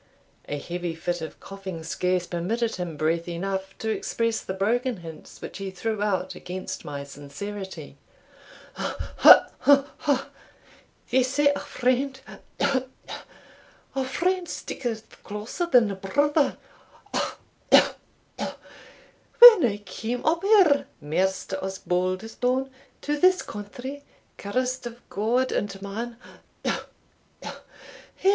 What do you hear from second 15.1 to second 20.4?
closer than a brither uh! uh! uh! When I came